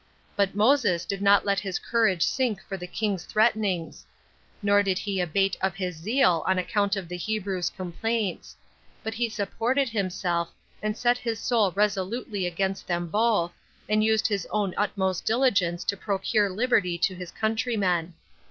[0.35, 4.03] But Moses did not let his courage sink for the king's threatenings;
[4.63, 8.55] nor did he abate of his zeal on account of the Hebrews' complaints;
[9.03, 10.49] but he supported himself,
[10.81, 13.51] and set his soul resolutely against them both,
[13.87, 18.15] and used his own utmost diligence to procure liberty to his countrymen.